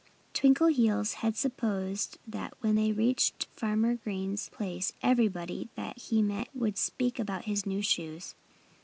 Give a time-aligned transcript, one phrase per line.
[0.33, 6.75] Twinkleheels had supposed that when they reached Farmer Green's place everybody that he met would
[6.79, 8.33] speak about his new shoes.